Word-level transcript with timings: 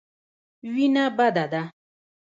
وېنه 0.73 1.03
بده 1.17 1.43
ده. 1.51 1.61